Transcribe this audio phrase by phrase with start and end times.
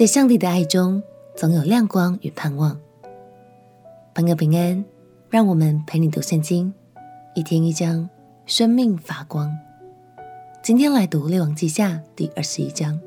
[0.00, 1.02] 在上帝的爱中，
[1.36, 2.80] 总有亮光与盼望。
[4.14, 4.82] 朋友平安，
[5.28, 6.72] 让我们陪你读圣经，
[7.34, 8.08] 一天一章，
[8.46, 9.54] 生命发光。
[10.62, 12.98] 今天来读《列王记下》第二十一章。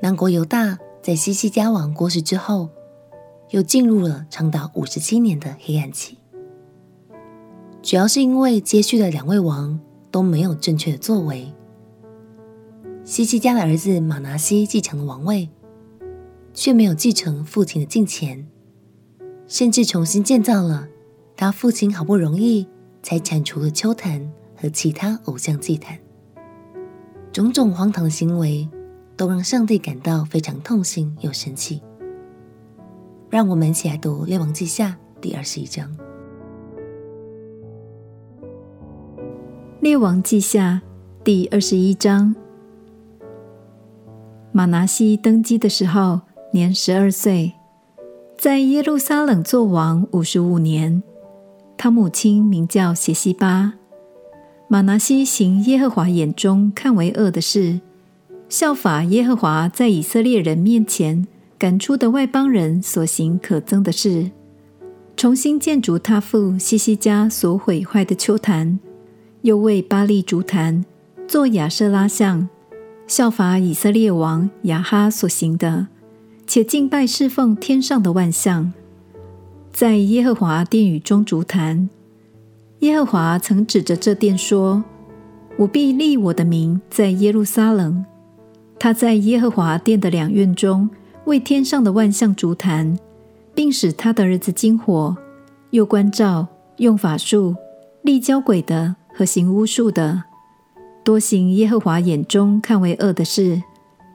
[0.00, 2.70] 南国犹大在西西家王过世之后，
[3.50, 6.18] 又进入了长达五十七年的黑暗期。
[7.82, 9.78] 主要是因为接续的两位王
[10.10, 11.54] 都没有正确的作为。
[13.08, 15.48] 西西家的儿子玛拿西继承了王位，
[16.52, 18.46] 却没有继承父亲的敬虔，
[19.46, 20.86] 甚至重新建造了
[21.34, 22.68] 他父亲好不容易
[23.02, 25.98] 才铲除的邱坛和其他偶像祭坛。
[27.32, 28.68] 种种荒唐的行为，
[29.16, 31.80] 都让上帝感到非常痛心又生气。
[33.30, 35.96] 让我们一起来读《列王记下》第二十一章。
[39.80, 40.82] 列王记下
[41.24, 42.36] 第二十一章，
[44.50, 46.20] 玛拿西登基的时候
[46.52, 47.52] 年十二岁，
[48.36, 51.02] 在耶路撒冷作王五十五年。
[51.76, 53.74] 他母亲名叫谢西巴。
[54.66, 57.80] 玛拿西行耶和华眼中看为恶的事，
[58.48, 61.26] 效法耶和华在以色列人面前
[61.58, 64.30] 赶出的外邦人所行可憎的事，
[65.16, 68.80] 重新建筑他父西西家所毁坏的邱坛。
[69.42, 70.84] 又为巴力竹坛，
[71.28, 72.48] 做亚舍拉像，
[73.08, 75.88] 效法以色列王亚哈所行的，
[76.46, 78.70] 且敬拜侍奉天上的万象，
[79.72, 81.88] 在耶和华殿宇中足坛。
[82.80, 84.84] 耶和华曾指着这殿说
[85.56, 88.04] ：“我必立我的名在耶路撒冷。”
[88.78, 90.88] 他在耶和华殿的两院中
[91.24, 92.98] 为天上的万象足坛，
[93.54, 95.16] 并使他的儿子金火，
[95.70, 97.56] 又关照用法术
[98.02, 98.96] 立交鬼的。
[99.18, 100.22] 和行巫术的，
[101.08, 103.62] 多行耶和华眼中看为恶的事，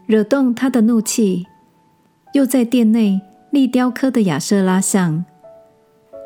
[0.05, 1.47] 惹动他的怒气，
[2.33, 3.19] 又在殿内
[3.49, 5.25] 立雕刻的亚瑟拉像。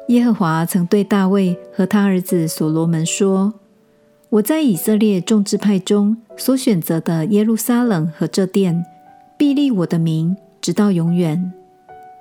[0.10, 3.54] 耶和华曾对大卫和他儿子所罗门说
[4.32, 8.84] ：“我在以色列众支派中所选择的耶路撒冷和这殿，
[9.38, 11.54] 必立我的名，直到永远。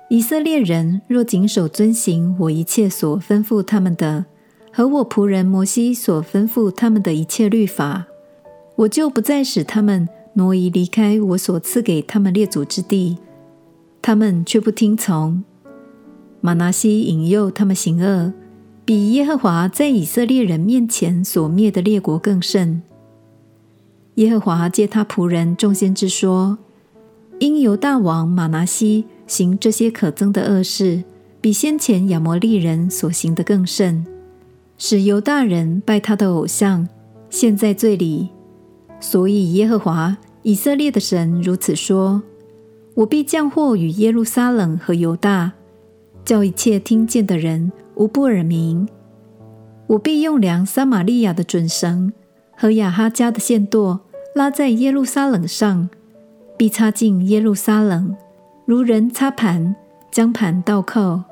[0.07, 4.23] 以色列人若谨守遵行我一切所吩咐他们的。”
[4.71, 8.05] 和我仆人摩西所吩咐他们的一切律法，
[8.77, 13.17] 我就不再使他们挪移离开我所赐给他们列祖之地。
[14.01, 15.43] 他们却不听从。
[16.39, 18.31] 玛拿西引诱他们行恶，
[18.85, 22.81] 比耶和华在以色列人面前所灭的列国更甚。
[24.15, 26.59] 耶和华借他仆人众先知说：
[27.39, 31.03] 因犹大王玛拿西行这些可憎的恶事，
[31.41, 34.05] 比先前亚摩利人所行的更甚。
[34.77, 36.87] 使犹大人拜他的偶像，
[37.31, 38.29] 陷在罪里。
[38.99, 42.21] 所以耶和华以色列的神如此说：
[42.95, 45.51] 我必降祸与耶路撒冷和犹大，
[46.25, 48.87] 叫一切听见的人无不耳鸣。
[49.87, 52.11] 我必用量撒玛利亚的准绳
[52.55, 54.01] 和亚哈家的线舵
[54.35, 55.89] 拉在耶路撒冷上，
[56.57, 58.15] 必擦尽耶路撒冷，
[58.65, 59.75] 如人擦盘，
[60.11, 61.23] 将盘倒扣。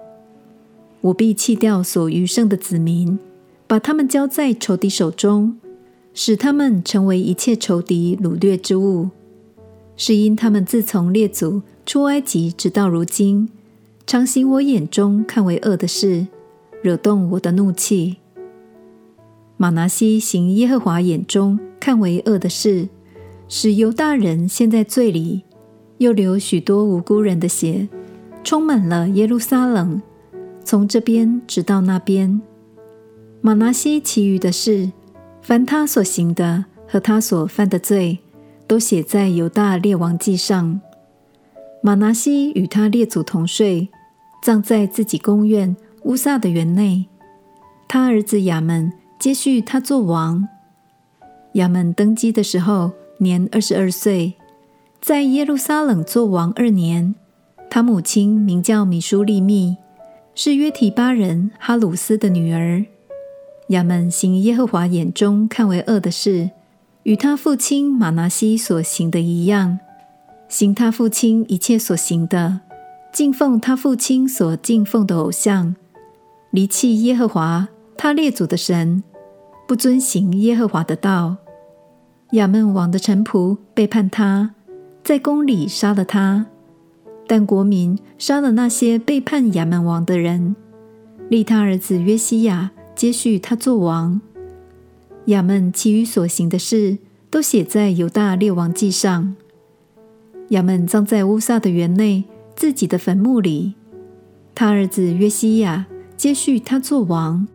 [1.01, 3.19] 我必弃掉所余剩的子民。
[3.67, 5.57] 把他们交在仇敌手中，
[6.17, 9.09] 使他们成为一切仇敌掳掠之物。
[9.97, 13.49] 是因他们自从列祖出埃及直到如今，
[14.07, 16.25] 常行我眼中看为恶的事，
[16.81, 18.15] 惹动我的怒气。
[19.57, 22.87] 玛拿西行耶和华眼中看为恶的事，
[23.47, 25.43] 使犹大人陷在罪里，
[25.97, 27.89] 又流许多无辜人的血，
[28.41, 30.01] 充满了耶路撒冷，
[30.63, 32.41] 从这边直到那边。
[33.41, 34.91] 玛拿西其余的事，
[35.45, 38.17] 凡他所行的和他所犯的罪，
[38.65, 40.81] 都写在犹大列王记上。
[41.83, 43.87] 玛拿西与他列祖同睡，
[44.41, 47.05] 葬在自己宫院乌撒的园内。
[47.87, 50.47] 他儿子亚门接续他做王。
[51.53, 54.33] 亚门登基的时候年二十二岁，
[54.99, 57.13] 在耶路撒冷做王二年。
[57.69, 59.77] 他母亲名叫米舒利密，
[60.33, 62.83] 是约提巴人哈鲁斯的女儿。
[63.69, 66.51] 亚门行耶和华眼中看为恶的事，
[67.03, 69.79] 与他父亲玛拿西所行的一样，
[70.47, 72.61] 行他父亲一切所行的，
[73.11, 75.75] 敬奉他父亲所敬奉的偶像，
[76.51, 77.67] 离弃耶和华
[77.97, 79.03] 他列祖的神，
[79.67, 81.37] 不遵行耶和华的道。
[82.33, 84.53] 亚门王的臣仆背叛他，
[85.03, 86.45] 在宫里杀了他，
[87.25, 90.55] 但国民杀了那些背叛亚门王的人，
[91.29, 92.71] 立他儿子约西亚。
[92.95, 94.21] 接续他做王，
[95.25, 96.97] 亚们其余所行的事，
[97.29, 99.35] 都写在犹大列王记上。
[100.49, 102.23] 亚们葬在乌撒的园内
[102.55, 103.73] 自己的坟墓里。
[104.53, 107.45] 他儿子约西亚接续他做王。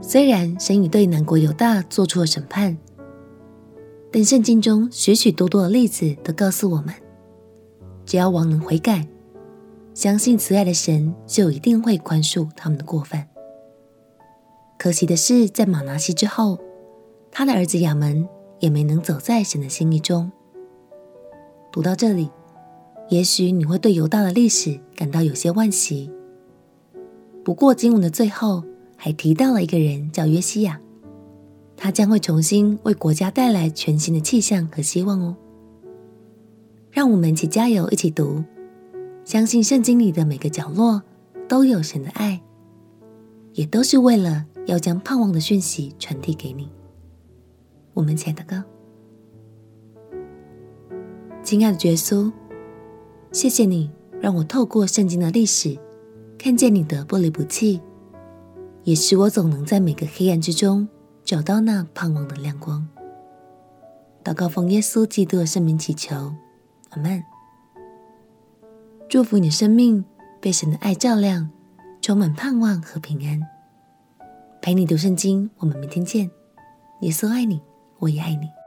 [0.00, 2.78] 虽然神已对南国犹大做出了审判，
[4.10, 6.94] 但圣经中许许多多的例子都告诉我们，
[8.06, 9.06] 只要王能悔改，
[9.92, 13.28] 相信慈爱的神就一定会宽恕他们的过犯。
[14.78, 16.58] 可惜的是，在玛拿西之后，
[17.30, 18.26] 他的儿子亚门
[18.60, 20.30] 也没能走在神的心意中。
[21.70, 22.30] 读到这里，
[23.10, 26.10] 也许你会对犹大的历史感到有些惋惜。
[27.44, 28.64] 不过经文的最后，
[28.96, 30.80] 还提到了一个人叫约西亚，
[31.76, 35.36] 他将会重新为国家带来全新的气象和希望哦。
[36.90, 38.42] 让我们一起加油，一起读，
[39.30, 41.00] 相信圣经里的每个角落
[41.48, 42.40] 都有神的爱，
[43.52, 46.68] 也都是为了要将盼望的讯息传递给你。
[47.94, 48.64] 我们亲爱的哥，
[51.44, 52.32] 亲爱的耶稣，
[53.30, 53.88] 谢谢你
[54.20, 55.78] 让我透过圣经的历史，
[56.36, 57.80] 看见你的不离不弃。
[58.82, 60.88] 也使我总能在每个黑暗之中
[61.22, 62.84] 找到那盼望的亮光。
[64.24, 66.34] 祷告奉耶稣基督的圣名祈求，
[66.88, 67.22] 阿门。
[69.10, 70.04] 祝福你的生命
[70.40, 71.50] 被神的爱照亮，
[72.00, 73.40] 充满盼望和平安。
[74.62, 76.30] 陪你读圣经，我们明天见。
[77.00, 77.60] 耶稣爱你，
[77.98, 78.59] 我也爱你。